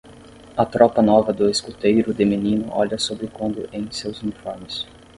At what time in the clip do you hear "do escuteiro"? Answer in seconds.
1.31-2.11